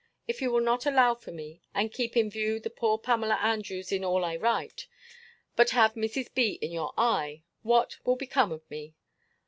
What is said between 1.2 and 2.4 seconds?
me, and keep in